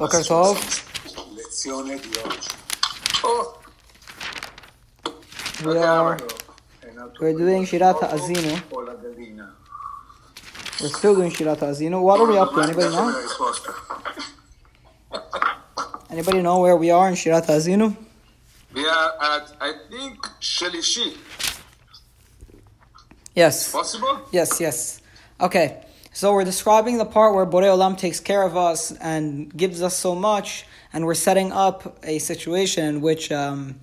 Okay, 0.00 0.22
so 0.22 0.56
Lezione 1.34 1.98
di 2.00 2.08
oggi. 2.24 2.48
Oh. 3.22 3.58
We 5.64 5.78
are, 5.78 6.18
we're 7.20 7.34
doing 7.34 7.64
Shirat 7.64 8.00
Azinu. 8.00 8.60
We're 10.80 10.88
still 10.88 11.14
doing 11.14 11.30
Shirat 11.30 11.58
Azinu. 11.58 12.00
What 12.00 12.20
are 12.20 12.26
we 12.26 12.38
up 12.38 12.52
to? 12.54 12.62
Anybody 12.62 12.88
know? 12.88 13.14
Anybody 16.10 16.42
know 16.42 16.60
where 16.60 16.76
we 16.76 16.90
are 16.90 17.08
in 17.08 17.14
Shirat 17.14 17.46
Azinu? 17.46 17.94
We 18.74 18.86
are 18.86 19.12
at, 19.20 19.52
I 19.60 19.72
think, 19.90 20.18
Shelishi. 20.40 21.16
Yes. 23.34 23.70
Possible? 23.70 24.22
Yes, 24.32 24.60
yes. 24.60 25.00
Okay. 25.40 25.84
So 26.13 26.33
we're 26.33 26.45
describing 26.45 26.97
the 26.97 27.05
part 27.05 27.35
where 27.35 27.45
Borei 27.45 27.69
Olam 27.75 27.95
takes 27.95 28.19
care 28.19 28.41
of 28.41 28.57
us 28.57 28.91
and 28.91 29.55
gives 29.55 29.83
us 29.83 29.95
so 29.95 30.15
much, 30.15 30.65
and 30.91 31.05
we're 31.05 31.13
setting 31.13 31.51
up 31.51 31.99
a 32.03 32.17
situation 32.17 32.85
in 32.85 33.01
which, 33.01 33.31
um, 33.31 33.79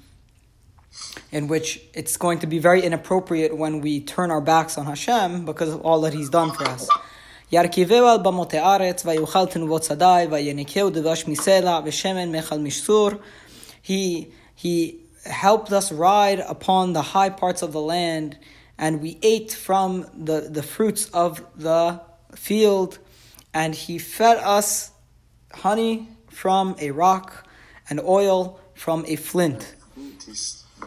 in 1.31 1.47
which 1.47 1.81
it's 1.95 2.17
going 2.17 2.41
to 2.41 2.49
be 2.49 2.59
very 2.59 2.83
inappropriate 2.83 3.57
when 3.57 3.81
we 3.81 4.01
turn 4.01 4.33
our 4.33 4.41
backs 4.41 4.77
on 4.77 4.87
Hashem 4.87 5.45
because 5.45 5.73
of 5.73 5.83
all 5.83 6.01
that 6.01 6.13
He's 6.13 6.29
done 6.29 6.51
for 6.51 6.65
us. 6.65 6.89
ירכיבהו 7.53 8.07
על 8.07 8.19
במות 8.23 8.55
הארץ, 8.55 9.07
ויאכל 9.07 9.47
תנובות 9.47 9.85
שדי, 9.85 10.27
ויניקהו 10.31 10.91
דבש 10.91 11.29
מסלע, 11.29 11.81
ושמן 11.85 12.33
מיכל 12.33 12.59
משסור. 12.59 13.11
He, 13.83 14.27
he 14.57 14.97
helped 15.25 15.73
us 15.73 15.93
ride 15.93 16.41
upon 16.41 16.95
the 16.95 17.03
high 17.03 17.31
parts 17.31 17.63
of 17.63 17.73
the 17.73 17.81
land, 17.81 18.39
and 18.77 19.01
we 19.01 19.19
ate 19.23 19.53
from 19.53 20.07
the, 20.17 20.49
the 20.51 20.63
fruits 20.63 21.07
of 21.13 21.45
the 21.57 22.01
field, 22.35 22.99
and 23.53 23.75
he 23.75 23.99
fed 23.99 24.39
us 24.39 24.91
honey 25.53 26.09
from 26.29 26.75
a 26.81 26.91
rock, 26.91 27.47
and 27.89 28.01
oil 28.01 28.59
from 28.75 29.05
a 29.07 29.17
flint. 29.17 29.75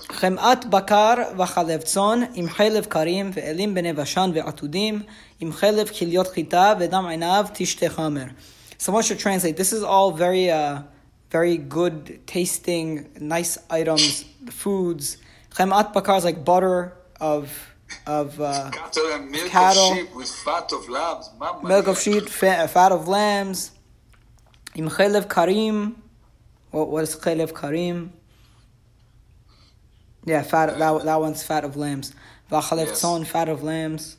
חמאת 0.09 0.65
בקר 0.65 1.13
וחלב 1.37 1.81
צאן 1.81 2.19
עם 2.33 2.49
חלב 2.49 2.85
קרים 2.85 3.31
ואלים 3.33 3.73
בני 3.73 3.93
בשן 3.93 4.31
ועתודים 4.33 5.01
עם 5.39 5.53
חלב 5.53 5.89
כליות 5.89 6.27
חיטה 6.27 6.73
ודם 6.79 7.05
עיניו 7.05 7.45
תשתה 7.53 7.89
חמר. 7.89 8.23
Someone 8.79 9.01
should 9.01 9.19
translate. 9.19 9.57
This 9.57 9.73
is 9.73 9.83
all 9.83 10.11
very, 10.11 10.51
uh, 10.51 10.79
very 11.31 11.57
good 11.57 12.19
tasting, 12.27 13.09
nice 13.19 13.57
items, 13.69 14.23
foods. 14.49 15.17
חמאת 15.51 15.85
בקר 15.95 16.17
is 16.17 16.23
like 16.23 16.45
butter 16.45 16.93
of, 17.19 17.45
of 18.06 18.40
uh, 18.40 18.70
cattle 18.70 19.18
milk 19.18 19.48
cattle, 19.48 19.92
of 19.92 19.98
sheep 19.98 20.14
with 20.14 20.28
fat 20.28 20.72
of 20.72 20.88
lambs, 20.88 21.30
Mama 21.38 21.68
milk 21.68 21.86
of 21.86 21.98
sheep, 22.00 22.28
fat 22.28 22.92
of 22.92 23.08
lambs, 23.08 23.70
im 24.74 24.88
khilaf 24.88 25.28
karim. 25.28 26.02
What, 26.70 26.88
what 26.88 27.02
is 27.04 27.16
khilaf 27.16 27.54
karim? 27.54 28.12
Yeah, 30.24 30.42
fat. 30.42 30.70
Uh, 30.70 30.78
that, 30.78 31.04
that 31.04 31.20
one's 31.20 31.42
fat 31.42 31.64
of 31.64 31.76
lambs. 31.76 32.12
Vachalef 32.50 32.86
yes. 32.86 33.02
tzon, 33.02 33.26
fat 33.26 33.48
of 33.48 33.62
lambs. 33.62 34.16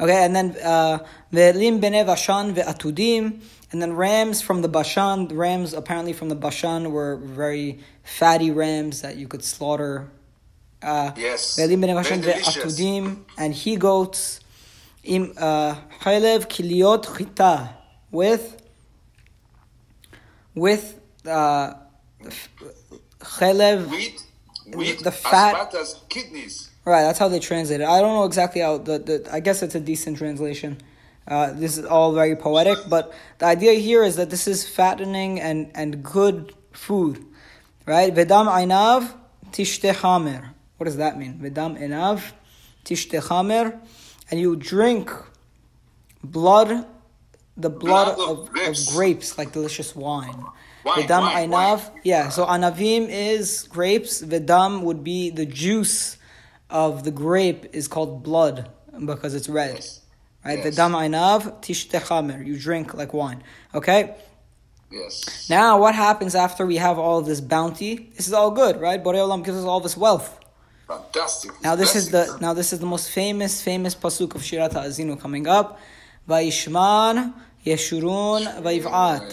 Okay, 0.00 0.24
and 0.24 0.34
then 0.34 0.56
uh, 0.62 0.98
ve'lim 1.32 1.80
bene 1.80 2.04
bashan 2.04 2.54
ve'atudim, 2.54 3.40
and 3.70 3.82
then 3.82 3.94
rams 3.94 4.42
from 4.42 4.62
the 4.62 4.68
bashan. 4.68 5.28
Rams 5.28 5.72
apparently 5.72 6.12
from 6.12 6.28
the 6.28 6.34
bashan 6.34 6.90
were 6.90 7.16
very 7.16 7.80
fatty 8.02 8.50
rams 8.50 9.02
that 9.02 9.16
you 9.16 9.28
could 9.28 9.44
slaughter 9.44 10.10
uh, 10.84 11.12
Yes. 11.16 11.56
ve'elim 11.58 11.80
bene 11.80 11.94
Bashan 11.94 12.20
Very 12.20 12.40
delicious. 12.42 12.78
and 13.38 13.54
he 13.54 13.76
goats. 13.76 14.40
Im 15.04 15.32
uh, 15.36 15.74
chalev 16.02 16.40
kiliot 16.48 17.04
chita 17.16 17.70
with 18.10 18.44
with 20.54 20.84
uh, 21.26 21.74
wheat 23.90 25.02
the 25.02 25.10
fat- 25.12 25.74
as 25.74 26.00
kidneys. 26.08 26.70
Right, 26.86 27.02
that's 27.02 27.18
how 27.18 27.28
they 27.28 27.38
translate 27.40 27.80
it. 27.80 27.86
I 27.86 28.00
don't 28.00 28.14
know 28.14 28.24
exactly 28.24 28.60
how 28.60 28.78
the, 28.78 28.98
the 28.98 29.28
I 29.32 29.40
guess 29.40 29.62
it's 29.62 29.74
a 29.74 29.80
decent 29.80 30.18
translation. 30.18 30.78
Uh, 31.26 31.52
this 31.52 31.78
is 31.78 31.86
all 31.86 32.12
very 32.12 32.36
poetic, 32.36 32.78
but 32.88 33.12
the 33.38 33.46
idea 33.46 33.72
here 33.72 34.04
is 34.04 34.16
that 34.16 34.28
this 34.28 34.46
is 34.46 34.68
fattening 34.68 35.40
and, 35.40 35.70
and 35.74 36.02
good 36.02 36.54
food, 36.72 37.24
right? 37.86 38.14
Vedam 38.14 38.46
einav 38.48 39.10
tishte 39.50 39.94
chamer. 39.94 40.53
What 40.76 40.84
does 40.84 40.96
that 40.96 41.18
mean? 41.18 41.38
Vedam 41.42 41.78
einav 41.80 42.32
tishte 42.84 43.20
chamer, 43.22 43.78
and 44.30 44.40
you 44.40 44.56
drink 44.56 45.10
blood, 46.22 46.86
the 47.56 47.70
blood, 47.70 48.16
Blood 48.16 48.18
of 48.18 48.18
of, 48.18 48.38
of 48.46 48.50
grapes. 48.52 48.92
grapes, 48.92 49.38
like 49.38 49.52
delicious 49.52 49.94
wine. 49.94 50.44
Wine, 50.84 51.02
Vedam 51.02 51.22
wine, 51.22 51.50
wine. 51.50 51.80
yeah. 52.02 52.28
So 52.28 52.44
anavim 52.46 53.06
is 53.08 53.68
grapes. 53.68 54.22
Vedam 54.22 54.82
would 54.82 55.04
be 55.04 55.30
the 55.30 55.46
juice 55.46 56.16
of 56.70 57.04
the 57.04 57.10
grape 57.10 57.66
is 57.72 57.86
called 57.88 58.22
blood 58.22 58.68
because 59.06 59.34
it's 59.34 59.48
red. 59.48 59.76
Yes. 59.76 60.00
Right? 60.44 60.58
Yes. 60.58 60.74
Vedam 60.76 60.92
einav 60.92 61.62
tishte 61.62 62.00
chamer. 62.00 62.44
You 62.44 62.58
drink 62.58 62.94
like 62.94 63.14
wine. 63.14 63.42
Okay. 63.74 64.14
Yes. 64.90 65.48
Now, 65.50 65.78
what 65.80 65.94
happens 65.94 66.34
after 66.34 66.66
we 66.66 66.76
have 66.76 66.98
all 66.98 67.20
this 67.22 67.40
bounty? 67.40 68.10
This 68.16 68.28
is 68.28 68.32
all 68.32 68.50
good, 68.50 68.80
right? 68.80 69.02
Borei 69.02 69.16
Olam 69.26 69.44
gives 69.44 69.56
us 69.58 69.64
all 69.64 69.80
this 69.80 69.96
wealth. 69.96 70.38
Fantastic. 70.86 71.50
Now 71.62 71.76
this 71.76 71.96
is 71.96 72.10
the 72.10 72.38
now 72.40 72.52
this 72.52 72.72
is 72.72 72.78
the 72.78 72.86
most 72.86 73.10
famous 73.10 73.62
famous 73.62 73.94
pasuk 73.94 74.34
of 74.34 74.42
Shirat 74.42 74.72
Azinu 74.72 75.18
coming 75.18 75.46
up. 75.46 75.78
Vayishman 76.28 77.32
Yeshurun 77.64 78.60
Vayiv'at 78.62 79.26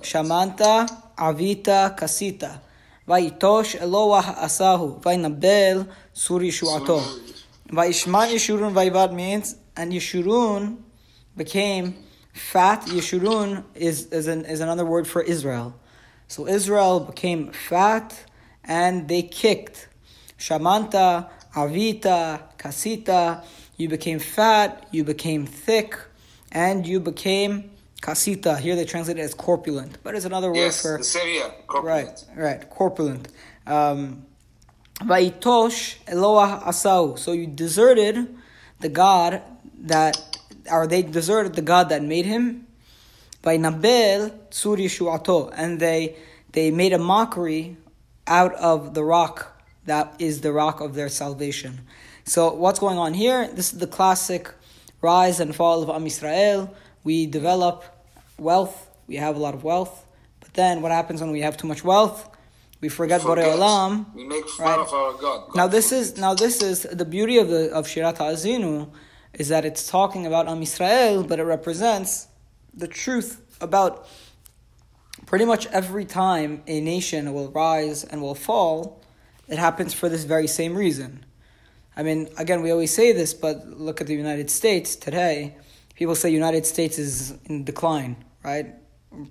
Shamanta 0.00 0.88
Avita 1.16 1.96
Kasita 1.98 2.58
Vayitosh 3.06 3.78
Eloah 3.80 4.36
Asahu 4.36 5.02
Vaynabel 5.02 5.86
Suri 6.14 6.48
Shuato 6.48 7.00
Vayishman 7.68 8.32
Yeshurun 8.32 8.72
Vayiv'at 8.72 9.12
means 9.12 9.56
and 9.76 9.92
Yeshurun 9.92 10.78
became 11.36 11.94
fat. 12.32 12.80
Yeshurun 12.86 13.64
is 13.74 14.06
is, 14.06 14.26
an, 14.26 14.46
is 14.46 14.60
another 14.60 14.86
word 14.86 15.06
for 15.06 15.20
Israel. 15.20 15.74
So 16.28 16.46
Israel 16.46 17.00
became 17.00 17.52
fat 17.52 18.24
and 18.64 19.06
they 19.08 19.20
kicked. 19.22 19.88
Shamanta, 20.38 21.28
Avita, 21.54 22.42
Kasita, 22.58 23.44
you 23.76 23.88
became 23.88 24.18
fat, 24.18 24.86
you 24.90 25.04
became 25.04 25.46
thick, 25.46 25.98
and 26.52 26.86
you 26.86 27.00
became 27.00 27.70
Kasita. 28.02 28.58
Here 28.58 28.76
they 28.76 28.84
translate 28.84 29.18
it 29.18 29.22
as 29.22 29.34
corpulent, 29.34 29.98
but 30.02 30.14
it's 30.14 30.24
another 30.24 30.48
word 30.50 30.56
Yes, 30.56 30.82
for 30.82 30.98
here. 30.98 31.50
right, 31.82 32.24
right, 32.36 32.68
corpulent. 32.70 33.28
Um, 33.66 34.26
Vaitosh 35.00 35.96
Eloah 36.06 36.62
Asau. 36.64 37.18
So 37.18 37.32
you 37.32 37.46
deserted 37.46 38.36
the 38.80 38.88
God 38.88 39.42
that, 39.80 40.38
or 40.70 40.86
they 40.86 41.02
deserted 41.02 41.54
the 41.54 41.62
God 41.62 41.88
that 41.88 42.02
made 42.02 42.26
him. 42.26 42.66
By 43.42 43.58
Nabel 43.58 44.30
Tsur 44.50 44.78
Yeshuato, 44.78 45.52
and 45.54 45.78
they 45.78 46.16
they 46.52 46.70
made 46.70 46.94
a 46.94 46.98
mockery 46.98 47.76
out 48.26 48.54
of 48.54 48.94
the 48.94 49.04
rock 49.04 49.53
that 49.86 50.14
is 50.18 50.40
the 50.40 50.52
rock 50.52 50.80
of 50.80 50.94
their 50.94 51.08
salvation. 51.08 51.80
So 52.24 52.52
what's 52.54 52.78
going 52.78 52.98
on 52.98 53.14
here? 53.14 53.48
This 53.48 53.72
is 53.72 53.78
the 53.78 53.86
classic 53.86 54.50
rise 55.02 55.40
and 55.40 55.54
fall 55.54 55.82
of 55.82 55.90
Am 55.90 56.04
Yisrael. 56.04 56.70
We 57.04 57.26
develop 57.26 57.84
wealth, 58.38 58.88
we 59.06 59.16
have 59.16 59.36
a 59.36 59.38
lot 59.38 59.54
of 59.54 59.62
wealth, 59.62 60.06
but 60.40 60.54
then 60.54 60.80
what 60.82 60.90
happens 60.90 61.20
when 61.20 61.30
we 61.32 61.42
have 61.42 61.56
too 61.56 61.66
much 61.66 61.84
wealth? 61.84 62.30
We 62.80 62.88
forget 62.88 63.20
Borei. 63.22 63.44
Olam. 63.56 64.14
We 64.14 64.24
make 64.24 64.46
fun 64.48 64.66
Right. 64.66 64.78
of 64.78 64.92
our 64.92 65.12
God. 65.14 65.54
Now 65.54 65.66
this 65.68 65.88
forbid. 65.90 66.00
is 66.00 66.16
now 66.18 66.34
this 66.34 66.62
is 66.62 66.82
the 66.82 67.04
beauty 67.04 67.38
of 67.38 67.48
the 67.48 67.70
of 67.72 67.86
Shirat 67.86 68.16
Azinu 68.18 68.90
is 69.34 69.48
that 69.48 69.64
it's 69.64 69.88
talking 69.88 70.26
about 70.26 70.48
Am 70.48 70.60
Yisrael, 70.60 71.26
but 71.26 71.38
it 71.38 71.44
represents 71.44 72.28
the 72.74 72.86
truth 72.88 73.40
about 73.60 74.06
pretty 75.26 75.44
much 75.44 75.66
every 75.68 76.04
time 76.04 76.62
a 76.66 76.80
nation 76.80 77.32
will 77.32 77.50
rise 77.50 78.04
and 78.04 78.20
will 78.20 78.34
fall, 78.34 79.00
it 79.48 79.58
happens 79.58 79.94
for 79.94 80.08
this 80.08 80.24
very 80.24 80.46
same 80.46 80.74
reason. 80.76 81.24
I 81.96 82.02
mean, 82.02 82.28
again, 82.38 82.62
we 82.62 82.70
always 82.70 82.92
say 82.92 83.12
this, 83.12 83.34
but 83.34 83.66
look 83.68 84.00
at 84.00 84.06
the 84.06 84.14
United 84.14 84.50
States 84.50 84.96
today. 84.96 85.56
People 85.94 86.14
say 86.14 86.30
United 86.30 86.66
States 86.66 86.98
is 86.98 87.34
in 87.44 87.64
decline, 87.64 88.16
right? 88.42 88.74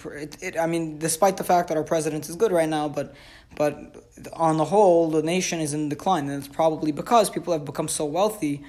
It, 0.06 0.38
it, 0.42 0.58
I 0.58 0.66
mean, 0.66 0.98
despite 0.98 1.36
the 1.36 1.44
fact 1.44 1.68
that 1.68 1.78
our 1.78 1.84
president 1.84 2.30
is 2.30 2.36
good 2.38 2.54
right 2.54 2.70
now, 2.70 2.88
but 2.88 3.16
but 3.56 4.04
on 4.34 4.58
the 4.58 4.66
whole, 4.66 5.10
the 5.12 5.22
nation 5.22 5.60
is 5.60 5.74
in 5.74 5.90
decline, 5.90 6.30
and 6.30 6.44
it's 6.44 6.48
probably 6.48 6.92
because 6.92 7.30
people 7.30 7.54
have 7.54 7.66
become 7.66 7.88
so 7.88 8.06
wealthy 8.06 8.64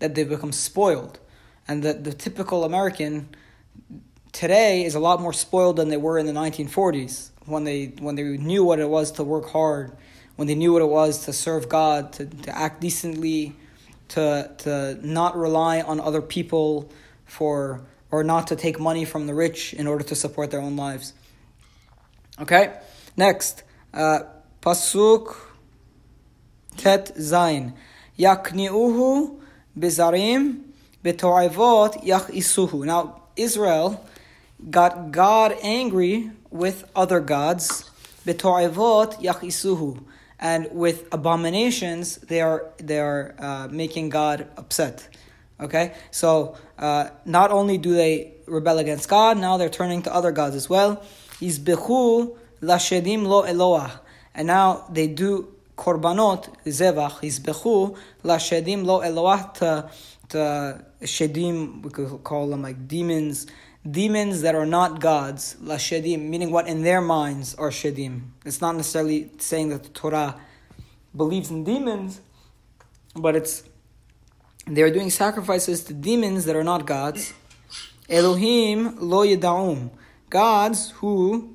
that 0.00 0.14
they've 0.14 0.28
become 0.28 0.52
spoiled, 0.52 1.20
and 1.68 1.82
that 1.84 2.02
the 2.02 2.12
typical 2.12 2.64
American 2.64 3.28
today 4.32 4.84
is 4.84 4.94
a 4.94 5.00
lot 5.00 5.20
more 5.20 5.32
spoiled 5.32 5.76
than 5.76 5.88
they 5.88 5.96
were 5.96 6.18
in 6.18 6.26
the 6.26 6.32
1940s 6.32 7.30
when 7.46 7.64
they 7.64 7.86
when 8.00 8.16
they 8.16 8.22
knew 8.22 8.64
what 8.64 8.78
it 8.78 8.88
was 8.88 9.12
to 9.12 9.24
work 9.24 9.48
hard, 9.48 9.96
when 10.36 10.46
they 10.46 10.54
knew 10.54 10.72
what 10.72 10.82
it 10.82 10.88
was 10.88 11.24
to 11.24 11.32
serve 11.32 11.68
God, 11.68 12.12
to, 12.14 12.26
to 12.26 12.56
act 12.56 12.80
decently, 12.80 13.54
to 14.08 14.50
to 14.58 14.98
not 15.02 15.36
rely 15.36 15.80
on 15.80 16.00
other 16.00 16.22
people 16.22 16.90
for 17.24 17.82
or 18.10 18.22
not 18.22 18.46
to 18.48 18.56
take 18.56 18.78
money 18.78 19.04
from 19.04 19.26
the 19.26 19.34
rich 19.34 19.74
in 19.74 19.86
order 19.86 20.04
to 20.04 20.14
support 20.14 20.50
their 20.50 20.60
own 20.60 20.76
lives. 20.76 21.12
Okay, 22.40 22.78
next, 23.16 23.62
uh, 23.92 24.20
Pasuk 24.60 25.36
Tet 26.76 27.12
Zain. 27.18 27.74
Yakni'uhu 28.18 29.40
bizarim 29.78 30.62
beto'ivot 31.04 32.04
yachisuhu. 32.04 32.84
Now, 32.84 33.22
Israel 33.36 34.06
got 34.70 35.12
God 35.12 35.56
angry 35.62 36.30
with 36.50 36.88
other 36.94 37.20
gods, 37.20 37.90
beto'ivot 38.26 39.20
yachisuhu. 39.22 40.02
And 40.38 40.68
with 40.72 41.08
abominations, 41.12 42.16
they 42.16 42.40
are, 42.40 42.72
they 42.78 43.00
are 43.00 43.34
uh, 43.38 43.68
making 43.70 44.10
God 44.10 44.48
upset. 44.56 45.08
Okay, 45.58 45.94
so 46.10 46.54
uh, 46.78 47.08
not 47.24 47.50
only 47.50 47.78
do 47.78 47.94
they 47.94 48.34
rebel 48.46 48.78
against 48.78 49.08
God, 49.08 49.38
now 49.38 49.56
they're 49.56 49.70
turning 49.70 50.02
to 50.02 50.14
other 50.14 50.30
gods 50.30 50.54
as 50.54 50.68
well. 50.68 51.02
Yizbechu 51.40 52.36
lashedim 52.60 53.22
lo 53.22 53.42
Eloah. 53.42 54.00
And 54.34 54.48
now 54.48 54.84
they 54.90 55.06
do 55.06 55.54
korbanot, 55.78 56.54
zevach, 56.66 57.20
yizbechu 57.22 57.96
lashedim 58.22 58.84
lo 58.84 59.00
Eloah 59.00 59.54
to, 59.54 59.90
to 60.28 60.84
shedim, 61.00 61.82
we 61.82 61.90
could 61.90 62.22
call 62.22 62.48
them 62.48 62.60
like 62.60 62.86
demons, 62.86 63.46
demons 63.90 64.42
that 64.42 64.54
are 64.54 64.66
not 64.66 65.00
gods, 65.00 65.56
lashedim, 65.62 66.28
meaning 66.28 66.50
what 66.50 66.66
in 66.66 66.82
their 66.82 67.00
minds 67.00 67.54
are 67.54 67.70
shedim. 67.70 68.30
It's 68.44 68.60
not 68.60 68.76
necessarily 68.76 69.30
saying 69.38 69.68
that 69.68 69.84
the 69.84 69.88
Torah 69.90 70.40
believes 71.14 71.50
in 71.50 71.64
demons, 71.64 72.20
but 73.14 73.36
it's 73.36 73.62
they're 74.66 74.90
doing 74.90 75.10
sacrifices 75.10 75.84
to 75.84 75.94
demons 75.94 76.44
that 76.46 76.56
are 76.56 76.64
not 76.64 76.86
gods. 76.86 77.32
Elohim 78.08 78.96
lo 78.98 79.24
yida'um. 79.24 79.90
Gods 80.30 80.90
who 80.96 81.54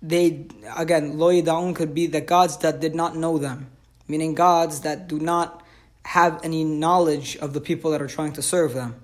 they 0.00 0.46
again 0.76 1.18
lo 1.18 1.32
yida'um 1.32 1.74
could 1.74 1.94
be 1.94 2.06
the 2.06 2.20
gods 2.20 2.58
that 2.58 2.80
did 2.80 2.94
not 2.94 3.16
know 3.16 3.38
them, 3.38 3.70
meaning 4.06 4.34
gods 4.34 4.80
that 4.80 5.08
do 5.08 5.18
not 5.18 5.62
have 6.04 6.38
any 6.44 6.62
knowledge 6.62 7.36
of 7.38 7.54
the 7.54 7.60
people 7.60 7.90
that 7.90 8.00
are 8.00 8.06
trying 8.06 8.32
to 8.32 8.42
serve 8.42 8.74
them, 8.74 8.94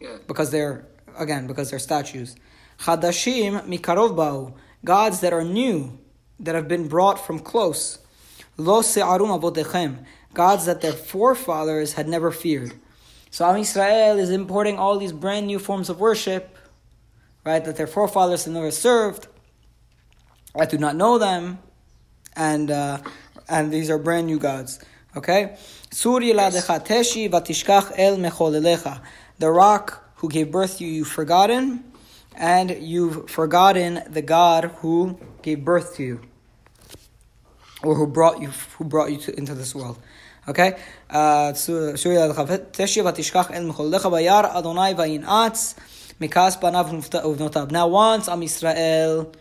Yeah. 0.00 0.16
because 0.26 0.50
they're 0.50 0.86
again 1.18 1.46
because 1.46 1.70
they're 1.70 1.78
statues. 1.78 2.36
Chadashim 2.80 3.62
mikarov 3.66 4.16
ba'u. 4.16 4.54
Gods 4.84 5.20
that 5.20 5.32
are 5.32 5.44
new, 5.44 5.98
that 6.40 6.54
have 6.54 6.68
been 6.68 6.88
brought 6.88 7.24
from 7.24 7.38
close. 7.38 7.98
Lo 8.56 8.82
se'arum 8.82 9.28
avotechem. 9.28 10.04
Gods 10.34 10.66
that 10.66 10.80
their 10.80 10.92
forefathers 10.92 11.94
had 11.94 12.08
never 12.08 12.30
feared. 12.30 12.72
So 13.30 13.48
Am 13.48 13.56
Israel 13.56 14.18
is 14.18 14.30
importing 14.30 14.78
all 14.78 14.98
these 14.98 15.12
brand 15.12 15.46
new 15.46 15.58
forms 15.58 15.90
of 15.90 16.00
worship, 16.00 16.56
right, 17.44 17.64
that 17.64 17.76
their 17.76 17.86
forefathers 17.86 18.44
had 18.44 18.54
never 18.54 18.70
served, 18.70 19.28
that 20.54 20.70
do 20.70 20.78
not 20.78 20.96
know 20.96 21.18
them, 21.18 21.58
and 22.34 22.70
uh, 22.70 22.98
and 23.48 23.72
these 23.72 23.90
are 23.90 23.98
brand 23.98 24.26
new 24.26 24.38
gods. 24.38 24.80
Okay? 25.16 25.56
Suri 25.90 26.32
yiladecha 26.32 26.84
teshi 26.86 27.30
vatishkach 27.30 27.92
el 27.96 28.16
mecholelecha. 28.16 29.00
The 29.38 29.50
rock 29.50 30.07
who 30.18 30.28
gave 30.28 30.52
birth 30.52 30.78
to 30.78 30.84
you, 30.84 30.90
you've 30.90 31.08
forgotten, 31.08 31.84
and 32.36 32.70
you've 32.70 33.28
forgotten 33.30 34.02
the 34.08 34.22
God 34.22 34.64
who 34.78 35.18
gave 35.42 35.64
birth 35.64 35.96
to 35.96 36.02
you, 36.02 36.20
or 37.82 37.94
who 37.94 38.06
brought 38.06 38.40
you 38.40 38.50
who 38.76 38.84
brought 38.84 39.10
you 39.10 39.18
to, 39.18 39.36
into 39.36 39.54
this 39.54 39.74
world. 39.74 39.98
Okay? 40.46 40.78
Uh. 41.10 41.52
Now 47.70 47.86
once 47.88 48.28
Am 48.28 48.42
Israel 48.42 49.32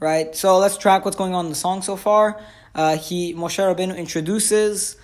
right? 0.00 0.34
So 0.34 0.58
let's 0.58 0.78
track 0.78 1.04
what's 1.04 1.16
going 1.16 1.34
on 1.34 1.44
in 1.44 1.50
the 1.50 1.54
song 1.56 1.82
so 1.82 1.96
far. 1.96 2.40
Uh, 2.74 2.96
he 2.96 3.34
Moshe 3.34 3.58
Rabbeinu 3.58 3.96
introduces 3.96 4.96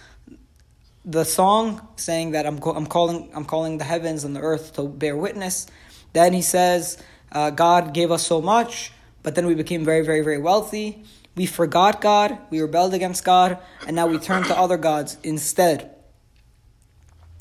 the 1.07 1.25
song, 1.25 1.87
saying 1.95 2.33
that 2.33 2.47
I'm, 2.47 2.61
I'm 2.63 2.87
calling 2.87 3.31
I'm 3.33 3.45
calling 3.45 3.79
the 3.79 3.85
heavens 3.85 4.25
and 4.25 4.35
the 4.35 4.41
earth 4.41 4.75
to 4.75 4.89
bear 4.89 5.17
witness. 5.17 5.69
Then 6.13 6.33
he 6.33 6.43
says, 6.43 7.01
uh, 7.31 7.51
God 7.51 7.95
gave 7.95 8.11
us 8.11 8.27
so 8.27 8.43
much, 8.43 8.93
but 9.23 9.37
then 9.37 9.47
we 9.47 9.55
became 9.55 9.85
very, 9.85 10.05
very, 10.05 10.23
very 10.23 10.39
wealthy. 10.39 11.05
We 11.37 11.47
forgot 11.47 12.01
God, 12.01 12.39
we 12.51 12.61
rebelled 12.61 12.93
against 12.93 13.25
God, 13.25 13.59
and 13.87 13.95
now 13.95 14.07
we 14.07 14.19
turn 14.19 14.43
to 14.45 14.59
other 14.59 14.77
gods 14.79 15.17
instead. 15.23 15.95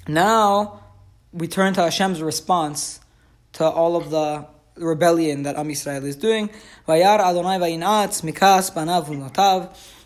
Now 0.07 0.81
we 1.33 1.47
turn 1.47 1.73
to 1.73 1.81
Hashem's 1.81 2.21
response 2.21 2.99
to 3.53 3.65
all 3.65 3.95
of 3.95 4.11
the 4.11 4.45
rebellion 4.75 5.43
that 5.43 5.55
Am 5.55 5.69
Yisrael 5.69 6.03
is 6.03 6.17
doing. 6.17 6.49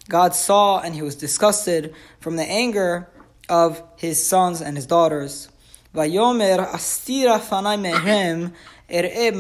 God 0.08 0.36
saw 0.36 0.80
and 0.80 0.96
he 0.96 1.02
was 1.02 1.16
disgusted 1.16 1.94
from 2.20 2.36
the 2.36 2.44
anger 2.44 3.10
of 3.50 3.84
his 3.98 4.26
sons 4.26 4.62
and 4.62 4.78
his 4.78 4.86
daughters. 4.86 5.50
Vayomer 5.94 6.70
astira 6.70 7.40
fanai 7.40 7.80
mehem 7.80 8.54
er'e 8.90 9.32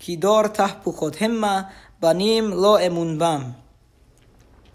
kidor 0.00 0.54
tahpuchot 0.54 1.16
himma 1.16 1.70
banim 2.00 2.50
lo 2.50 2.78
emun 2.78 3.18
bam. 3.18 3.54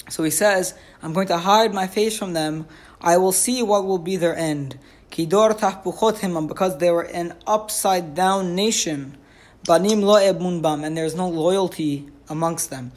So 0.07 0.23
he 0.23 0.29
says, 0.29 0.75
I'm 1.01 1.13
going 1.13 1.27
to 1.27 1.37
hide 1.37 1.73
my 1.73 1.87
face 1.87 2.17
from 2.17 2.33
them. 2.33 2.67
I 3.01 3.17
will 3.17 3.31
see 3.31 3.63
what 3.63 3.85
will 3.85 3.97
be 3.97 4.15
their 4.17 4.35
end. 4.35 4.77
Kidor 5.09 5.57
tahpuchotim, 5.57 6.47
because 6.47 6.77
they 6.77 6.91
were 6.91 7.03
an 7.03 7.33
upside 7.47 8.13
down 8.13 8.55
nation. 8.55 9.17
Banim 9.65 10.01
lo 10.01 10.15
emun 10.15 10.61
bam, 10.61 10.83
and 10.83 10.95
there's 10.95 11.15
no 11.15 11.27
loyalty 11.27 12.07
amongst 12.29 12.69
them. 12.69 12.91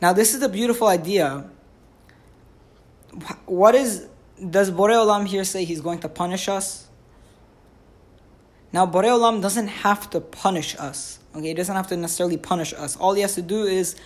Now, 0.00 0.12
this 0.12 0.34
is 0.34 0.42
a 0.42 0.48
beautiful 0.48 0.88
idea. 0.88 1.50
What 3.46 3.74
is 3.74 4.08
does 4.50 4.70
Borei 4.70 4.94
Olam 4.94 5.26
here 5.26 5.44
say 5.44 5.64
he's 5.64 5.80
going 5.80 6.00
to 6.00 6.08
punish 6.08 6.48
us? 6.48 6.88
Now, 8.72 8.86
Borei 8.86 9.08
Olam 9.08 9.40
doesn't 9.40 9.68
have 9.68 10.10
to 10.10 10.20
punish 10.20 10.76
us. 10.78 11.20
Okay, 11.34 11.48
he 11.48 11.54
doesn't 11.54 11.74
have 11.74 11.86
to 11.88 11.96
necessarily 11.96 12.36
punish 12.36 12.72
us. 12.74 12.96
All 12.96 13.14
he 13.14 13.22
has 13.22 13.34
to 13.34 13.42
do 13.42 13.64
is 13.64 13.96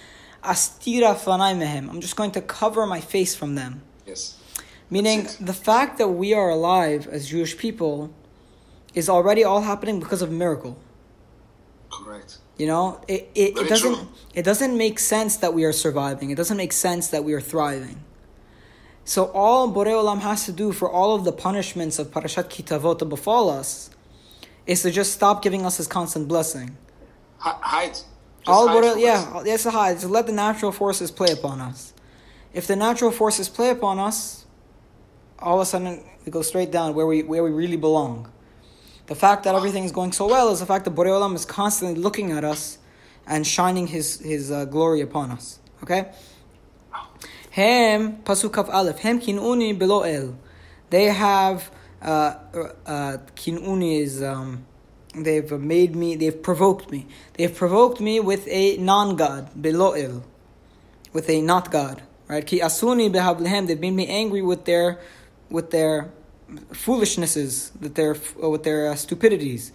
astira 0.45 1.15
fanai 1.17 1.57
mehem. 1.57 1.89
I'm 1.89 2.01
just 2.01 2.17
going 2.17 2.33
to 2.33 2.41
cover 2.41 2.87
my 2.87 3.01
face 3.01 3.35
from 3.35 3.55
them. 3.55 3.83
Yes. 4.07 4.39
Meaning, 4.91 5.29
the 5.41 5.53
fact 5.53 5.99
that 5.99 6.09
we 6.09 6.33
are 6.33 6.49
alive 6.49 7.07
as 7.09 7.29
Jewish 7.29 7.59
people 7.59 8.13
is 8.95 9.09
already 9.09 9.45
all 9.45 9.61
happening 9.61 10.01
because 10.01 10.23
of 10.23 10.31
miracle. 10.31 10.79
Correct. 11.91 12.39
You 12.57 12.67
know, 12.67 13.01
it, 13.07 13.31
it, 13.35 13.57
it 13.57 13.69
doesn't 13.69 13.95
true. 13.95 14.09
it 14.35 14.43
doesn't 14.43 14.77
make 14.77 14.99
sense 14.99 15.37
that 15.39 15.55
we 15.55 15.65
are 15.65 15.73
surviving. 15.73 16.31
It 16.31 16.37
doesn't 16.37 16.57
make 16.57 16.73
sense 16.73 17.09
that 17.09 17.25
we 17.25 17.33
are 17.35 17.41
thriving. 17.41 18.01
So 19.09 19.31
all 19.33 19.73
Borei 19.73 19.95
Olam 19.95 20.21
has 20.21 20.45
to 20.45 20.53
do 20.53 20.71
for 20.71 20.91
all 20.91 21.15
of 21.15 21.25
the 21.25 21.33
punishments 21.33 21.99
of 21.99 22.09
Parashat 22.09 22.51
Kitavot 22.51 22.99
to 22.99 23.07
befall 23.07 23.49
us 23.49 23.89
is 24.67 24.83
to 24.83 24.91
just 24.91 25.13
stop 25.13 25.41
giving 25.41 25.65
us 25.65 25.79
his 25.79 25.87
constant 25.87 26.29
blessing. 26.29 26.77
Hi- 27.39 27.57
hide. 27.59 27.93
Just 27.93 28.07
all 28.47 28.69
hide 28.69 28.85
Borei, 28.85 29.01
yeah, 29.01 29.43
yes, 29.47 29.65
hide. 29.65 29.99
To 30.01 30.09
let 30.09 30.27
the 30.27 30.35
natural 30.35 30.73
forces 30.73 31.11
play 31.11 31.33
upon 31.33 31.63
us. 31.63 31.95
If 32.53 32.67
the 32.67 32.77
natural 32.77 33.11
forces 33.11 33.49
play 33.49 33.71
upon 33.71 33.99
us, 33.99 34.45
all 35.39 35.55
of 35.55 35.63
a 35.63 35.65
sudden 35.65 36.05
we 36.27 36.31
go 36.31 36.43
straight 36.43 36.71
down 36.71 36.95
where 36.95 37.07
we 37.07 37.23
where 37.23 37.43
we 37.43 37.51
really 37.51 37.79
belong. 37.79 38.31
The 39.07 39.15
fact 39.15 39.45
that 39.45 39.55
everything 39.55 39.85
is 39.85 39.93
going 39.93 40.13
so 40.13 40.27
well 40.27 40.51
is 40.51 40.61
the 40.61 40.67
fact 40.67 40.85
that 40.85 40.95
Borei 40.95 41.15
Olam 41.19 41.35
is 41.35 41.47
constantly 41.47 41.99
looking 41.99 42.31
at 42.33 42.45
us 42.45 42.77
and 43.27 43.47
shining 43.47 43.87
his 43.87 44.21
his 44.21 44.51
uh, 44.51 44.67
glory 44.67 45.01
upon 45.01 45.31
us. 45.31 45.61
Okay. 45.83 46.13
Hem 47.59 48.19
pasuk 48.23 48.57
aleph. 48.57 49.01
Hem 49.01 49.19
kinuni 49.19 49.77
below 49.77 50.03
el. 50.03 50.39
They 50.91 51.07
have 51.07 51.73
uh, 52.01 52.35
uh, 52.87 53.17
kinuni 53.35 54.01
is 54.01 54.23
um, 54.23 54.65
they've 55.13 55.51
made 55.51 55.97
me. 55.97 56.15
They've 56.15 56.41
provoked 56.41 56.93
me. 56.93 57.09
They've 57.35 57.53
provoked 57.53 58.01
me 58.01 58.21
with 58.21 58.47
a 58.47 58.77
non-god 58.77 59.61
below 59.61 59.91
el, 59.95 60.23
with 61.13 61.29
a 61.29 61.41
not 61.43 61.73
god. 61.73 62.01
Right? 62.29 62.47
Ki 62.47 62.61
asuni 62.61 63.11
behavlehem. 63.11 63.67
They've 63.67 63.81
made 63.81 63.95
me 63.95 64.07
angry 64.07 64.41
with 64.41 64.65
their 64.65 65.01
with 65.51 65.73
their 65.73 66.13
foolishnesses, 66.73 67.73
with 67.81 67.97
their 67.97 68.15
with 68.37 68.63
their 68.63 68.87
uh, 68.87 68.95
stupidities. 68.95 69.73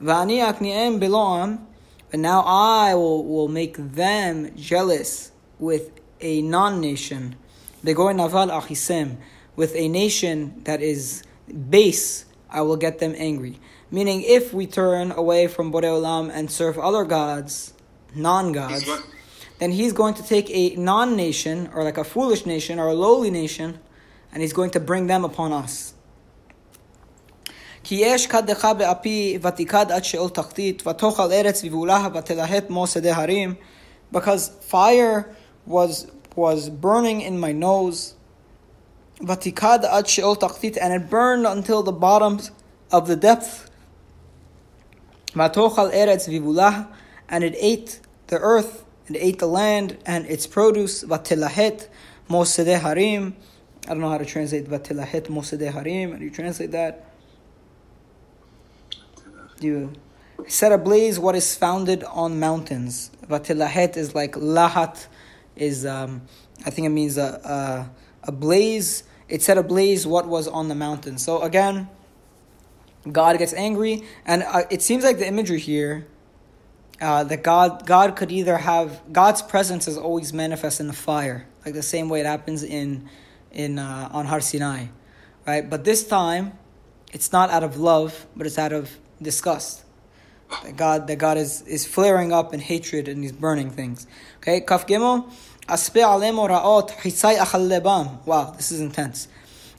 Vani 0.00 0.38
akniem 0.38 1.00
beloam. 1.00 1.66
And 2.12 2.22
now 2.22 2.44
I 2.46 2.94
will, 2.94 3.24
will 3.24 3.48
make 3.48 3.76
them 3.76 4.54
jealous 4.54 5.32
with 5.58 5.90
a 6.24 6.42
non 6.42 6.80
nation, 6.80 7.36
they 7.82 7.94
go 7.94 8.08
in 8.08 8.16
Naval 8.16 8.48
Achisem, 8.48 9.18
with 9.56 9.76
a 9.76 9.88
nation 9.88 10.62
that 10.64 10.82
is 10.82 11.22
base, 11.70 12.24
I 12.50 12.62
will 12.62 12.76
get 12.76 12.98
them 12.98 13.14
angry. 13.16 13.60
Meaning, 13.90 14.22
if 14.22 14.52
we 14.52 14.66
turn 14.66 15.12
away 15.12 15.46
from 15.46 15.70
Borei 15.70 15.84
Olam 15.84 16.30
and 16.32 16.50
serve 16.50 16.78
other 16.78 17.04
gods, 17.04 17.74
non 18.14 18.52
gods, 18.52 18.88
then 19.58 19.70
he's 19.70 19.92
going 19.92 20.14
to 20.14 20.22
take 20.22 20.50
a 20.50 20.74
non 20.76 21.14
nation, 21.14 21.68
or 21.72 21.84
like 21.84 21.98
a 21.98 22.04
foolish 22.04 22.46
nation, 22.46 22.80
or 22.80 22.88
a 22.88 22.94
lowly 22.94 23.30
nation, 23.30 23.78
and 24.32 24.42
he's 24.42 24.52
going 24.52 24.70
to 24.70 24.80
bring 24.80 25.06
them 25.06 25.24
upon 25.24 25.52
us. 25.52 25.94
Because 34.10 34.48
fire 34.62 35.36
was 35.66 36.10
was 36.36 36.68
burning 36.70 37.20
in 37.20 37.38
my 37.38 37.52
nose. 37.52 38.14
Vatikad 39.20 39.84
ad 39.84 40.08
sheol 40.08 40.36
and 40.80 40.92
it 40.92 41.08
burned 41.08 41.46
until 41.46 41.82
the 41.82 41.92
bottoms 41.92 42.50
of 42.90 43.06
the 43.06 43.16
depth. 43.16 43.70
Matochal 45.32 45.92
eretz 45.92 46.28
vivulah, 46.28 46.88
and 47.28 47.44
it 47.44 47.54
ate 47.58 48.00
the 48.28 48.38
earth, 48.38 48.84
and 49.06 49.16
ate 49.16 49.38
the 49.38 49.46
land 49.46 49.98
and 50.06 50.26
its 50.26 50.46
produce. 50.46 51.04
Vatilahet 51.04 51.88
mosedeh 52.28 52.80
harim. 52.80 53.36
I 53.86 53.90
don't 53.90 54.00
know 54.00 54.08
how 54.08 54.18
to 54.18 54.24
translate 54.24 54.66
vatilahet 54.66 55.26
mosedeh 55.28 55.72
harim. 55.72 56.12
How 56.12 56.18
do 56.18 56.24
you 56.24 56.30
translate 56.30 56.72
that? 56.72 57.10
Do 59.60 59.66
you 59.66 59.92
set 60.48 60.72
ablaze 60.72 61.18
what 61.18 61.36
is 61.36 61.56
founded 61.56 62.02
on 62.04 62.40
mountains? 62.40 63.10
Vatilahet 63.28 63.96
is 63.96 64.14
like 64.14 64.32
lahat 64.32 65.06
is 65.56 65.86
um, 65.86 66.22
I 66.64 66.70
think 66.70 66.86
it 66.86 66.90
means 66.90 67.16
a, 67.16 67.40
a, 68.24 68.28
a 68.28 68.32
blaze. 68.32 69.04
It 69.28 69.42
set 69.42 69.58
ablaze 69.58 70.06
what 70.06 70.26
was 70.26 70.48
on 70.48 70.68
the 70.68 70.74
mountain. 70.74 71.18
So 71.18 71.42
again, 71.42 71.88
God 73.10 73.38
gets 73.38 73.52
angry, 73.52 74.04
and 74.24 74.42
uh, 74.42 74.62
it 74.70 74.82
seems 74.82 75.04
like 75.04 75.18
the 75.18 75.26
imagery 75.26 75.60
here 75.60 76.06
uh, 77.00 77.24
that 77.24 77.42
God 77.42 77.86
God 77.86 78.16
could 78.16 78.32
either 78.32 78.58
have 78.58 79.12
God's 79.12 79.42
presence 79.42 79.88
is 79.88 79.98
always 79.98 80.32
manifest 80.32 80.80
in 80.80 80.86
the 80.86 80.92
fire, 80.92 81.46
like 81.64 81.74
the 81.74 81.82
same 81.82 82.08
way 82.08 82.20
it 82.20 82.26
happens 82.26 82.62
in 82.62 83.08
in 83.52 83.78
uh, 83.78 84.08
on 84.12 84.26
Har 84.26 84.40
Sinai, 84.40 84.86
right? 85.46 85.68
But 85.68 85.84
this 85.84 86.06
time, 86.06 86.58
it's 87.12 87.32
not 87.32 87.50
out 87.50 87.62
of 87.62 87.76
love, 87.76 88.26
but 88.36 88.46
it's 88.46 88.58
out 88.58 88.72
of 88.72 88.90
disgust 89.20 89.83
that 90.62 90.76
God 90.76 91.06
that 91.08 91.16
God 91.16 91.36
is 91.36 91.62
is 91.62 91.86
flaring 91.86 92.32
up 92.32 92.54
in 92.54 92.60
hatred 92.60 93.08
and 93.08 93.22
He's 93.22 93.32
burning 93.32 93.70
things. 93.70 94.06
Okay, 94.38 94.60
kaf 94.60 94.86
gimel. 94.86 95.30
Aspe 95.68 96.02
alem 96.02 96.36
Raot 96.36 96.90
achal 96.90 98.26
Wow, 98.26 98.50
this 98.50 98.70
is 98.70 98.80
intense. 98.80 99.28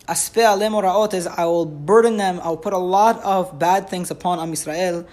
Aspe 0.08 0.44
alem 0.44 0.74
Raot 0.74 1.14
is 1.14 1.28
I 1.28 1.46
will 1.46 1.66
burden 1.66 2.18
them. 2.18 2.40
I 2.42 2.50
will 2.50 2.58
put 2.58 2.74
a 2.74 2.80
lot 2.80 3.22
of 3.24 3.60
bad 3.60 3.90
things 3.90 4.10
upon 4.10 4.40
Am 4.40 4.52
Israel. 4.52 5.08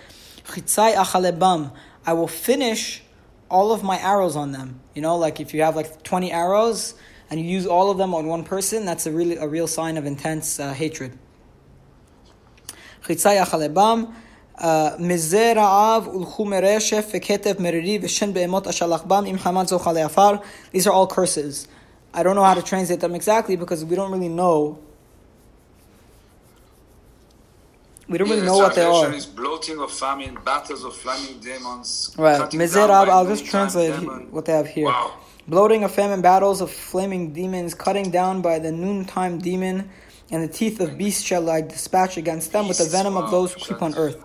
Chitzai 0.47 0.95
achal 0.95 1.73
I 2.07 2.13
will 2.15 2.29
finish 2.29 3.03
all 3.51 3.73
of 3.73 3.83
my 3.83 3.99
arrows 4.01 4.35
on 4.35 4.53
them. 4.53 4.81
You 4.95 5.03
know, 5.03 5.17
like 5.17 5.41
if 5.41 5.53
you 5.53 5.63
have 5.63 5.77
like 5.77 6.03
twenty 6.03 6.33
arrows 6.33 6.95
and 7.31 7.39
you 7.39 7.47
use 7.47 7.67
all 7.67 7.91
of 7.91 7.99
them 7.99 8.15
on 8.15 8.27
one 8.27 8.45
person, 8.45 8.87
that's 8.87 9.07
a 9.07 9.13
really 9.13 9.37
a 9.37 9.47
real 9.47 9.67
sign 9.67 9.99
of 9.99 10.07
intense 10.07 10.59
uh, 10.59 10.73
hatred. 10.73 11.19
Chitzai 13.05 13.45
achal 13.45 14.15
מזה 15.00 15.54
רעב 15.56 16.08
ולכו 16.08 16.46
מרשף 16.46 17.10
וכתב 17.14 17.54
מרירי 17.60 18.00
ושן 18.02 18.34
בהמות 18.34 18.68
אשר 18.68 18.88
לחבם 18.88 19.24
עם 19.28 19.38
חמת 19.38 19.68
זוכה 19.68 19.92
לעפר. 19.94 20.32
These 20.74 20.88
are 20.88 20.92
all 20.92 21.08
curses. 21.08 21.68
I 22.14 22.24
don't 22.24 22.36
know 22.36 22.44
how 22.44 22.56
to 22.56 22.64
translate 22.64 23.00
them 23.00 23.14
exactly 23.14 23.56
because 23.56 23.86
we 23.86 23.96
don't 23.96 24.12
really 24.12 24.30
know. 24.30 24.80
We 28.10 28.18
don't 28.18 28.30
really 28.30 28.46
know 28.46 28.58
what 28.58 28.74
they 28.76 28.86
are. 28.86 29.14
is 29.14 29.26
bloating 29.26 29.80
of 29.80 29.92
famine, 29.92 30.38
battles 30.46 30.84
of 30.84 30.96
flaming 30.96 31.40
demons. 31.40 32.16
Right. 32.18 32.38
cutting 32.38 32.60
down 32.60 32.70
Mizerab, 32.70 33.08
by 33.08 33.12
I'll 33.12 33.28
just 33.28 33.44
noontime 33.44 33.52
translate 33.52 34.00
demon. 34.00 34.32
what 34.32 34.46
they 34.46 34.54
have 34.54 34.68
here. 34.68 34.86
Wow. 34.86 35.12
Bloating 35.48 35.84
of 35.84 35.92
famine, 35.94 36.22
battles 36.22 36.62
of 36.62 36.72
flaming 36.72 37.34
demons, 37.34 37.74
cutting 37.74 38.10
down 38.10 38.42
by 38.42 38.60
the 38.60 38.72
noontime 38.72 39.40
demon, 39.40 39.90
and 40.32 40.42
the 40.42 40.48
teeth 40.48 40.80
of 40.80 40.98
beasts 40.98 41.24
shall 41.24 41.50
I 41.50 41.62
dispatch 41.62 42.18
against 42.18 42.54
them 42.54 42.68
with 42.68 42.78
the 42.78 42.86
Beasts, 42.86 42.98
venom 42.98 43.18
of 43.18 43.26
wow. 43.26 43.32
those 43.32 43.54
who 43.54 43.60
creep 43.60 43.82
on 43.82 43.94
earth. 43.96 44.18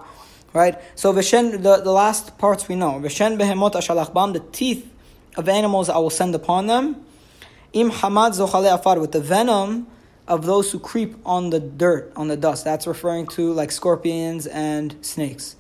Right? 0.57 0.75
So 0.95 1.13
Vishen, 1.13 1.61
the, 1.61 1.77
the 1.77 1.91
last 1.91 2.39
parts 2.39 2.67
we 2.67 2.73
know. 2.73 2.93
Vishen 2.93 3.37
behemot 3.37 3.73
ashalachbam, 3.73 4.33
the 4.33 4.39
teeth 4.39 4.91
of 5.35 5.47
animals 5.47 5.87
I 5.87 5.99
will 5.99 6.09
send 6.09 6.33
upon 6.33 6.65
them. 6.65 7.05
Im 7.73 7.91
hamad 7.91 8.31
zochale 8.31 8.73
afar, 8.73 8.99
with 8.99 9.11
the 9.11 9.19
venom 9.19 9.85
of 10.27 10.47
those 10.47 10.71
who 10.71 10.79
creep 10.79 11.15
on 11.23 11.51
the 11.51 11.59
dirt, 11.59 12.11
on 12.15 12.27
the 12.27 12.35
dust. 12.35 12.65
That's 12.65 12.87
referring 12.87 13.27
to 13.37 13.53
like 13.53 13.71
scorpions 13.71 14.47
and 14.47 14.95
snakes. 15.05 15.55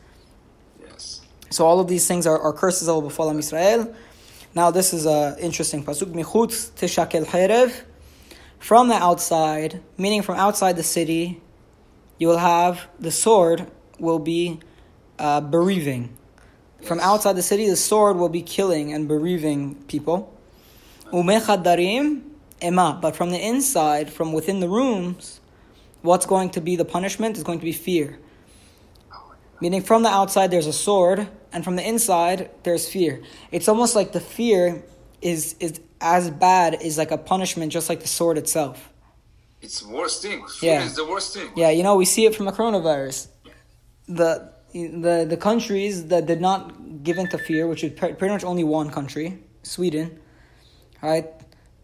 Yes. 0.81 1.21
So 1.51 1.67
all 1.67 1.79
of 1.79 1.87
these 1.87 2.07
things 2.07 2.25
are, 2.25 2.39
are 2.39 2.51
curses 2.51 2.87
that 2.87 2.93
will 2.95 3.03
befall 3.03 3.29
Am 3.29 3.37
Israel. 3.37 3.93
Now 4.55 4.71
this 4.71 4.93
is 4.93 5.05
a 5.05 5.37
interesting 5.39 5.85
pasuk. 5.85 6.11
Michutz 6.11 6.71
tishakel 6.71 7.27
herev. 7.27 7.83
From 8.57 8.87
the 8.87 8.95
outside, 8.95 9.79
meaning 9.95 10.23
from 10.23 10.37
outside 10.39 10.75
the 10.75 10.81
city, 10.97 11.39
you 12.17 12.27
will 12.27 12.39
have 12.39 12.87
the 12.99 13.11
sword 13.11 13.69
will 13.99 14.17
be 14.17 14.59
uh, 15.19 15.41
bereaving. 15.41 16.15
From 16.83 16.99
outside 16.99 17.33
the 17.33 17.41
city, 17.41 17.69
the 17.69 17.75
sword 17.75 18.17
will 18.17 18.29
be 18.29 18.41
killing 18.41 18.93
and 18.93 19.07
bereaving 19.07 19.75
people. 19.87 20.33
Umechadarim 21.11 22.21
ema. 22.61 22.97
But 23.01 23.15
from 23.15 23.31
the 23.31 23.39
inside, 23.39 24.11
from 24.11 24.33
within 24.33 24.59
the 24.59 24.69
rooms, 24.69 25.39
what's 26.01 26.25
going 26.25 26.51
to 26.51 26.61
be 26.61 26.75
the 26.75 26.85
punishment 26.85 27.37
is 27.37 27.43
going 27.43 27.59
to 27.59 27.65
be 27.65 27.71
fear. 27.73 28.19
Meaning 29.59 29.81
from 29.81 30.03
the 30.03 30.09
outside 30.09 30.51
there's 30.51 30.67
a 30.67 30.73
sword, 30.73 31.27
and 31.51 31.63
from 31.63 31.75
the 31.77 31.87
inside 31.87 32.51
there's 32.63 32.87
fear. 32.87 33.23
It's 33.51 33.67
almost 33.67 33.95
like 33.95 34.11
the 34.11 34.19
fear 34.19 34.83
is 35.21 35.55
is 35.59 35.79
as 35.99 36.29
bad 36.29 36.79
is 36.83 36.97
like 36.97 37.09
a 37.09 37.17
punishment, 37.17 37.71
just 37.71 37.89
like 37.89 38.01
the 38.01 38.07
sword 38.07 38.37
itself. 38.37 38.91
It's 39.61 39.81
worst 39.81 40.21
thing. 40.21 40.45
Fear 40.47 40.73
Yeah. 40.73 40.85
is 40.85 40.95
the 40.95 41.05
worst 41.05 41.33
thing. 41.33 41.49
Yeah, 41.55 41.71
you 41.71 41.81
know 41.81 41.95
we 41.95 42.05
see 42.05 42.25
it 42.25 42.35
from 42.35 42.45
the 42.45 42.51
coronavirus. 42.51 43.27
The 44.07 44.53
the 44.73 45.25
the 45.27 45.37
countries 45.37 46.07
that 46.07 46.25
did 46.25 46.41
not 46.41 47.03
give 47.03 47.17
into 47.17 47.37
fear, 47.37 47.67
which 47.67 47.83
is 47.83 47.93
pretty 47.93 48.29
much 48.29 48.43
only 48.43 48.63
one 48.63 48.89
country, 48.89 49.39
Sweden, 49.63 50.19
right? 51.01 51.27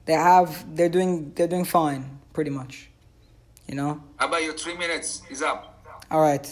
They 0.06 0.14
have 0.14 0.76
they're 0.76 0.90
doing 0.90 1.34
they're 1.36 1.48
doing 1.48 1.66
fine, 1.66 2.20
pretty 2.34 2.50
much. 2.50 2.90
You 3.68 3.76
know. 3.76 4.04
How 4.18 4.28
about 4.28 4.44
your 4.44 4.54
three 4.54 4.78
minutes 4.78 5.22
is 5.30 5.42
up? 5.42 5.86
All 6.12 6.22
right. 6.22 6.46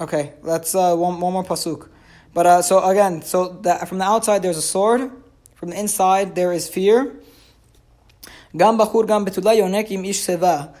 Okay. 0.00 0.34
Let's 0.42 0.74
uh, 0.74 0.96
one 0.96 1.20
one 1.20 1.32
more 1.32 1.44
pasuk. 1.44 1.88
But 2.34 2.46
uh, 2.46 2.62
so 2.62 2.84
again, 2.84 3.22
so 3.22 3.48
that 3.62 3.88
from 3.88 3.98
the 3.98 4.04
outside 4.04 4.42
there's 4.42 4.58
a 4.58 4.62
sword, 4.62 5.10
from 5.54 5.70
the 5.70 5.78
inside 5.78 6.34
there 6.34 6.52
is 6.52 6.68
fear. 6.68 7.16
Gam 8.56 8.76
bachur 8.76 9.06
gam 9.06 9.24
betula 9.24 9.56
yonek 9.56 9.90
ish 10.08 10.26
seva. 10.26 10.74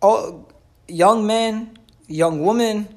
Oh, 0.00 0.46
young 0.86 1.26
man, 1.26 1.76
young 2.06 2.40
woman, 2.40 2.88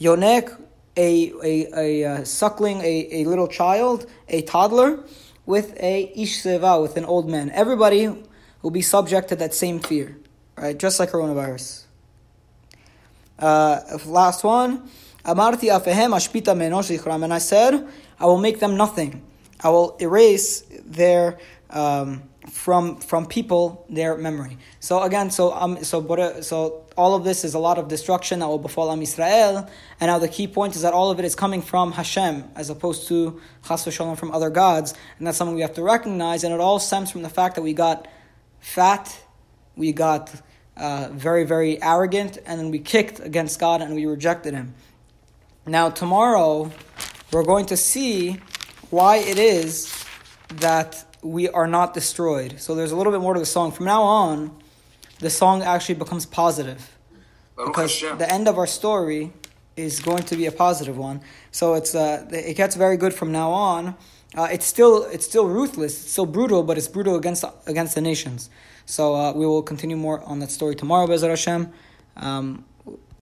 yonek, 0.00 0.56
a 0.98 1.32
a 1.42 1.54
a 1.74 2.04
uh, 2.04 2.24
suckling, 2.24 2.80
a, 2.80 3.22
a 3.22 3.24
little 3.24 3.46
child, 3.46 4.06
a 4.28 4.42
toddler, 4.42 5.04
with 5.46 5.74
a 5.80 6.12
ish 6.14 6.42
seva, 6.42 6.82
with 6.82 6.96
an 6.96 7.04
old 7.04 7.30
man. 7.30 7.50
Everybody 7.50 8.12
will 8.62 8.70
be 8.70 8.82
subject 8.82 9.28
to 9.28 9.36
that 9.36 9.54
same 9.54 9.78
fear, 9.78 10.18
right? 10.56 10.76
Just 10.76 10.98
like 10.98 11.10
coronavirus. 11.10 11.84
Uh, 13.38 13.98
last 14.06 14.42
one. 14.42 14.90
Amarti 15.24 15.68
afehem 15.70 16.10
ashpita 16.10 16.54
menosh. 16.56 17.22
And 17.22 17.32
I 17.32 17.38
said, 17.38 17.86
I 18.18 18.26
will 18.26 18.38
make 18.38 18.58
them 18.58 18.76
nothing. 18.76 19.22
I 19.60 19.70
will 19.70 19.96
erase 20.00 20.62
their 20.84 21.38
um, 21.70 22.22
from 22.50 22.96
from 22.96 23.26
people 23.26 23.86
their 23.90 24.16
memory. 24.16 24.58
So 24.80 25.02
again, 25.02 25.30
so 25.30 25.52
um, 25.52 25.82
so 25.84 26.00
Bore- 26.00 26.42
so 26.42 26.86
all 26.96 27.14
of 27.14 27.24
this 27.24 27.44
is 27.44 27.54
a 27.54 27.58
lot 27.58 27.78
of 27.78 27.88
destruction 27.88 28.40
that 28.40 28.48
will 28.48 28.58
befall 28.58 28.90
Am 28.90 29.02
Israel. 29.02 29.68
And 30.00 30.08
now 30.08 30.18
the 30.18 30.28
key 30.28 30.48
point 30.48 30.74
is 30.76 30.82
that 30.82 30.92
all 30.92 31.10
of 31.10 31.18
it 31.18 31.24
is 31.24 31.34
coming 31.34 31.62
from 31.62 31.92
Hashem 31.92 32.44
as 32.56 32.70
opposed 32.70 33.08
to 33.08 33.40
Chas 33.66 33.84
v'Shalom 33.84 34.16
from 34.16 34.32
other 34.32 34.50
gods, 34.50 34.94
and 35.18 35.26
that's 35.26 35.38
something 35.38 35.54
we 35.54 35.62
have 35.62 35.74
to 35.74 35.82
recognize. 35.82 36.44
And 36.44 36.54
it 36.54 36.60
all 36.60 36.78
stems 36.78 37.10
from 37.10 37.22
the 37.22 37.28
fact 37.28 37.56
that 37.56 37.62
we 37.62 37.74
got 37.74 38.08
fat, 38.60 39.16
we 39.76 39.92
got 39.92 40.34
uh, 40.76 41.08
very 41.12 41.44
very 41.44 41.82
arrogant, 41.82 42.38
and 42.46 42.58
then 42.58 42.70
we 42.70 42.78
kicked 42.78 43.20
against 43.20 43.60
God 43.60 43.82
and 43.82 43.94
we 43.94 44.06
rejected 44.06 44.54
Him. 44.54 44.74
Now 45.66 45.90
tomorrow, 45.90 46.72
we're 47.30 47.44
going 47.44 47.66
to 47.66 47.76
see 47.76 48.38
why 48.90 49.18
it 49.18 49.38
is 49.38 49.92
that 50.54 51.04
we 51.22 51.48
are 51.48 51.66
not 51.66 51.94
destroyed. 51.94 52.60
So 52.60 52.74
there's 52.74 52.92
a 52.92 52.96
little 52.96 53.12
bit 53.12 53.20
more 53.20 53.34
to 53.34 53.40
the 53.40 53.46
song. 53.46 53.72
From 53.72 53.86
now 53.86 54.02
on, 54.02 54.56
the 55.18 55.30
song 55.30 55.62
actually 55.62 55.96
becomes 55.96 56.26
positive 56.26 56.96
because 57.56 58.00
the 58.00 58.32
end 58.32 58.46
of 58.48 58.56
our 58.56 58.66
story 58.66 59.32
is 59.76 60.00
going 60.00 60.22
to 60.24 60.36
be 60.36 60.46
a 60.46 60.52
positive 60.52 60.96
one. 60.96 61.20
So 61.50 61.74
it's 61.74 61.94
uh, 61.94 62.26
it 62.30 62.56
gets 62.56 62.76
very 62.76 62.96
good 62.96 63.14
from 63.14 63.32
now 63.32 63.50
on. 63.50 63.96
Uh, 64.36 64.48
it's 64.50 64.66
still 64.66 65.04
it's 65.04 65.24
still 65.24 65.46
ruthless, 65.46 66.02
it's 66.02 66.12
still 66.12 66.26
brutal, 66.26 66.62
but 66.62 66.76
it's 66.76 66.88
brutal 66.88 67.16
against 67.16 67.44
against 67.66 67.94
the 67.94 68.00
nations. 68.00 68.50
So 68.86 69.14
uh, 69.14 69.32
we 69.32 69.46
will 69.46 69.62
continue 69.62 69.96
more 69.96 70.22
on 70.24 70.38
that 70.40 70.50
story 70.50 70.74
tomorrow, 70.74 71.06
Bezer 71.06 71.28
Hashem. 71.28 71.72
Um, 72.16 72.64